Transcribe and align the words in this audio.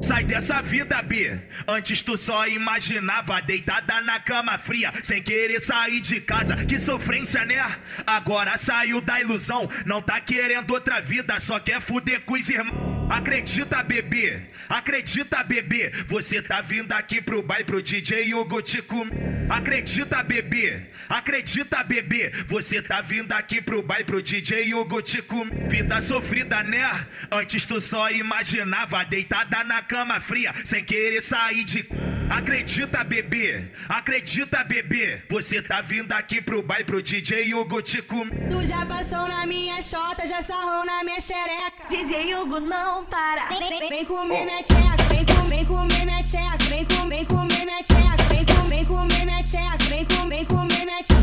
Sai 0.00 0.24
dessa 0.24 0.62
vida, 0.62 1.02
B. 1.02 1.38
Antes 1.66 2.02
tu 2.02 2.16
só 2.16 2.46
imaginava 2.46 3.40
deitada 3.42 4.00
na 4.00 4.20
cama 4.20 4.58
fria, 4.58 4.92
sem 5.02 5.22
querer 5.22 5.60
sair 5.60 6.00
de 6.00 6.20
casa. 6.20 6.56
Que 6.64 6.78
sofrência, 6.78 7.44
né? 7.44 7.64
Agora 8.06 8.56
saiu 8.56 9.00
da 9.00 9.20
ilusão, 9.20 9.68
não 9.84 10.00
tá 10.00 10.20
querendo 10.20 10.70
outra 10.70 11.00
vida, 11.00 11.38
só 11.40 11.58
quer 11.58 11.80
fuder 11.80 12.20
com 12.22 12.34
os 12.34 12.48
irmãos. 12.48 12.97
Acredita, 13.08 13.82
bebê, 13.82 14.42
acredita, 14.68 15.42
bebê. 15.42 15.90
Você 16.06 16.42
tá 16.42 16.60
vindo 16.60 16.92
aqui 16.92 17.20
pro 17.20 17.42
baile 17.42 17.64
pro 17.64 17.82
DJ 17.82 18.34
Hugo 18.34 18.60
te 18.60 18.82
comer. 18.82 19.12
Acredita, 19.48 20.22
bebê, 20.22 20.82
acredita, 21.08 21.82
bebê. 21.82 22.30
Você 22.46 22.82
tá 22.82 23.00
vindo 23.00 23.32
aqui 23.32 23.62
pro 23.62 23.82
baile 23.82 24.04
pro 24.04 24.22
DJ 24.22 24.74
Hugo 24.74 25.00
te 25.00 25.22
comer. 25.22 25.68
Vida 25.68 26.00
sofrida, 26.00 26.62
né? 26.62 27.06
Antes 27.30 27.64
tu 27.64 27.80
só 27.80 28.10
imaginava 28.10 29.04
deitada 29.04 29.64
na 29.64 29.82
cama 29.82 30.20
fria, 30.20 30.52
sem 30.64 30.84
querer 30.84 31.22
sair 31.22 31.64
de. 31.64 31.88
Acredita, 32.30 33.02
bebê, 33.04 33.70
acredita, 33.88 34.62
bebê. 34.62 35.22
Você 35.30 35.62
tá 35.62 35.80
vindo 35.80 36.12
aqui 36.12 36.40
pro 36.40 36.62
baile 36.62 36.84
pro 36.84 37.02
DJ 37.02 37.54
Hugo 37.54 37.80
te 37.80 38.02
comer. 38.02 38.48
Tu 38.48 38.66
já 38.66 38.84
passou 38.84 39.26
na 39.26 39.46
minha 39.46 39.80
chota, 39.80 40.26
já 40.26 40.42
sarrou 40.42 40.84
na 40.84 41.02
minha 41.04 41.20
xereca. 41.20 41.88
DJ 41.88 42.34
Hugo 42.34 42.60
não 42.60 43.04
para. 43.06 43.46
Vem, 43.48 43.78
vem, 43.78 43.88
vem 43.88 44.04
comer 44.04 44.44
minha 44.44 44.62
tcheca, 44.62 45.02
vem, 45.08 45.24
com, 45.24 45.48
vem 45.48 45.64
comer 45.64 46.04
minha 46.04 46.22
tcheca, 46.22 46.64
vem, 46.68 46.84
com, 46.84 47.08
vem 47.08 47.24
comer 47.24 47.64
minha 47.64 47.82
tcheca, 47.82 48.24
vem, 48.28 48.44
com, 48.44 48.68
vem 48.68 48.84
comer 48.84 49.24
minha 49.24 49.42
tcheca, 49.42 49.84
vem, 49.88 50.04
com, 50.04 50.28
vem 50.28 50.44
comer 50.44 50.84
minha 50.84 51.02
tcheca. 51.02 51.17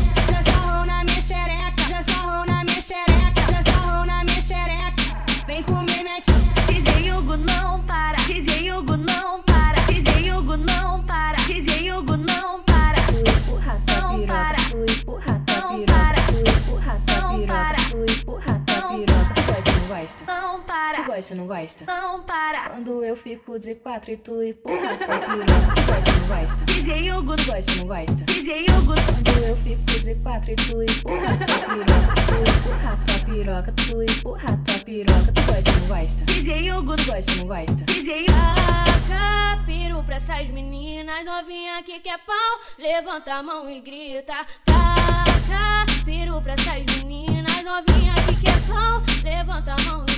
Gosta, 21.16 21.34
não 21.34 21.46
gosta? 21.46 21.84
Não 21.86 22.22
para. 22.22 22.68
Quando 22.70 23.02
eu 23.02 23.16
fico 23.16 23.58
de 23.58 23.74
quatro 23.76 24.10
e 24.10 24.16
tu 24.18 24.42
empurra 24.42 24.96
gosta, 24.98 26.12
não 26.12 26.28
gosta? 26.28 26.64
DJ 26.66 27.12
Hugo. 27.12 27.36
Tu 27.36 27.44
gosta, 27.46 27.74
não 27.76 27.86
gosta? 27.86 28.24
DJ 28.24 28.66
Hugo. 28.66 28.94
Quando 28.94 29.44
eu 29.44 29.56
fico 29.56 30.00
de 30.00 30.14
quatro 30.16 30.52
e 30.52 30.56
tu 30.56 30.82
empurra 30.82 31.38
tua 31.38 31.64
piroca, 31.64 32.12
tu 32.26 32.34
empurra 32.52 32.98
tua 33.06 33.18
piroca, 33.24 33.72
tu 33.72 34.02
empurra 34.02 34.60
tua 34.64 34.78
piroca, 34.84 35.32
tu 35.32 35.42
gosta, 35.42 35.72
não 35.72 35.86
gosta? 35.88 36.24
DJ 36.26 36.72
Hugo. 36.72 36.96
Tu 36.96 37.04
gosta, 37.06 37.34
não 37.36 37.46
gosta? 37.46 37.84
DJ 37.84 38.26
Taca 38.26 39.64
peru 39.64 40.02
pra 40.02 40.16
essas 40.16 40.50
meninas 40.50 41.24
novinha 41.24 41.82
que 41.82 41.98
quer 42.00 42.18
pau, 42.18 42.60
levanta 42.78 43.34
a 43.34 43.42
mão 43.42 43.70
e 43.70 43.80
grita. 43.80 44.34
Taca 44.66 45.86
peru 46.04 46.42
pra 46.42 46.52
essas 46.52 46.84
meninas 46.96 47.64
novinha 47.64 48.12
que 48.26 48.44
quer 48.44 48.60
pau, 48.68 49.02
levanta 49.24 49.72
a 49.72 49.82
mão 49.90 50.04
e 50.08 50.15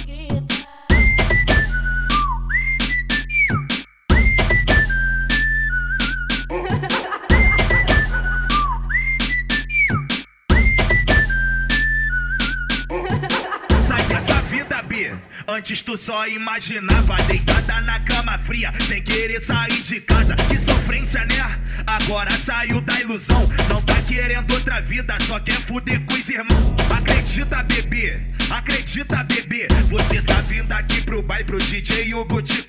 Antes 15.59 15.83
tu 15.83 15.97
só 15.97 16.25
imaginava 16.29 17.17
deitada 17.27 17.81
na 17.81 17.99
cama 17.99 18.39
fria, 18.39 18.73
sem 18.87 19.03
querer 19.03 19.41
sair 19.41 19.83
de 19.83 20.01
casa. 20.01 20.37
Que 20.49 20.57
sofrência, 20.57 21.25
né? 21.25 21.59
Agora 21.85 22.31
saiu 22.39 22.81
da 22.81 23.01
ilusão, 23.01 23.45
não 23.69 23.83
tá 23.83 24.01
querendo 24.03 24.53
outra 24.55 24.81
vida, 24.81 25.19
só 25.27 25.41
quer 25.41 25.61
fuder 25.61 26.01
com 26.05 26.15
os 26.15 26.29
irmãos. 26.29 26.77
Acredita, 26.97 27.61
bebê, 27.65 28.21
acredita, 28.49 29.25
bebê. 29.25 29.67
Você 29.89 30.23
tá 30.23 30.41
vindo 30.43 30.71
aqui 30.71 31.01
pro 31.01 31.23
baile 31.23 31.45
pro 31.45 31.59
DJ 31.59 32.15
Hugo 32.15 32.41
te. 32.41 32.65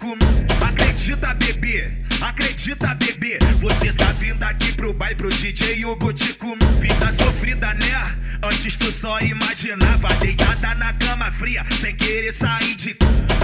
Acredita, 0.67 1.35
bebê, 1.35 1.93
acredita, 2.21 2.93
bebê. 2.95 3.39
Você 3.59 3.91
tá 3.93 4.11
vindo 4.13 4.43
aqui 4.43 4.71
pro 4.73 4.93
baile 4.93 5.15
pro 5.15 5.29
DJ 5.29 5.85
Hugo 5.85 6.13
te 6.13 6.33
comer. 6.33 6.65
Vida 6.79 7.11
sofrida, 7.11 7.73
né? 7.73 8.17
Antes 8.43 8.77
tu 8.77 8.91
só 8.91 9.19
imaginava 9.19 10.07
deitada 10.19 10.73
na 10.75 10.93
cama 10.93 11.31
fria, 11.31 11.63
sem 11.79 11.95
querer 11.95 12.33
sair 12.33 12.75
de. 12.75 12.95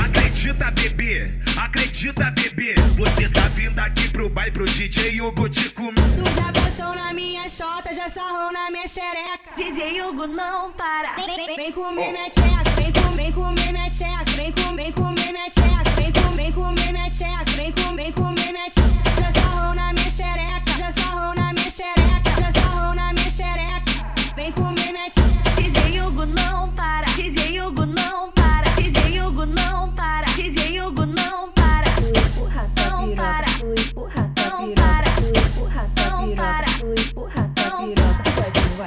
Acredita, 0.04 0.72
bebê, 0.72 1.34
acredita, 1.58 2.32
bebê. 2.32 2.76
Você 2.96 3.28
tá 3.30 3.48
vindo 3.50 3.80
aqui 3.80 4.08
pro 4.10 4.30
baile 4.30 4.52
pro 4.52 4.66
DJ 4.66 5.22
Hugo 5.22 5.50
te 5.50 5.70
comer. 5.70 5.96
Tu 5.96 6.36
já 6.36 6.52
passou 6.54 6.96
na 6.96 7.14
minha 7.14 7.48
chota, 7.50 7.94
já 7.94 8.10
sarrou 8.10 8.52
na 8.52 8.72
minha 8.72 8.88
xereca. 8.88 9.56
DJ 9.58 10.02
Hugo 10.02 10.28
não 10.28 10.72
para. 10.72 11.14
Vem, 11.16 11.46
vem, 11.46 11.56
vem 11.56 11.72
comer 11.72 12.12
minha 12.12 12.30
tcheca, 12.30 12.70
vem, 12.76 12.92
com, 12.94 13.12
vem 13.12 13.32
comer 13.32 13.55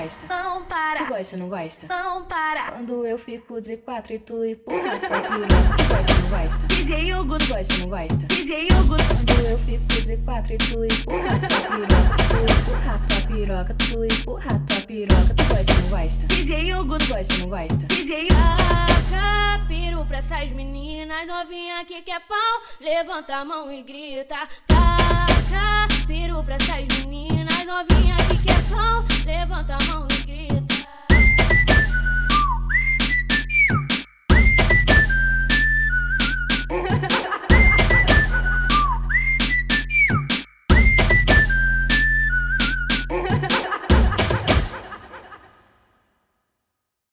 gosta, 0.08 0.26
não 0.26 0.38
gosta? 0.38 0.48
Não 0.48 0.60
Tu 0.62 0.66
para. 0.69 1.04
gosta, 1.04 1.36
não 1.36 1.48
gosta? 1.48 1.86
Não 1.88 2.24
para. 2.24 2.72
Quando 2.72 3.06
eu 3.06 3.19
fico 3.19 3.60
de 3.60 3.76
quatro 3.78 4.14
e 4.14 4.19
tu 4.19 4.44
empurra 4.44 4.98
tu 4.98 5.08
gosta, 5.08 6.14
não 6.14 6.28
gosta? 6.30 6.66
DJ 6.69 7.14
Hugo. 7.14 7.38
Tu 7.38 7.46
gosta, 7.46 7.76
não 7.78 7.88
gosta? 7.88 8.26
DJ 8.26 8.68
Hugo. 8.72 8.97
Quando 8.97 9.47
eu 9.47 9.58
fico 9.58 10.02
de 10.02 10.16
quatro 10.18 10.54
e 10.54 10.58
tu 10.58 10.84
empurra 10.84 11.38
tu 11.41 12.36
empurra 12.52 13.00
tua 13.08 13.20
piroca, 13.36 13.74
tu 13.74 14.04
empurra 14.04 14.62
tua 14.66 14.80
piroca, 14.86 15.34
tu 15.34 15.44
gosta, 15.44 15.74
não 15.74 15.88
gosta? 15.91 16.26
DJ 16.26 16.74
Hugo. 16.74 16.98
Tu 16.98 17.06
gosta, 17.06 17.34
não 17.38 17.48
gosta? 17.48 17.86
DJ 17.86 18.28
Taca 18.28 19.66
peru 19.68 20.04
pra 20.06 20.18
essas 20.18 20.52
meninas 20.52 21.26
novinha 21.26 21.84
que 21.84 22.00
quer 22.02 22.20
pau, 22.20 22.62
levanta 22.80 23.36
a 23.36 23.44
mão 23.44 23.70
e 23.70 23.82
grita. 23.82 24.36
Taca 24.66 25.97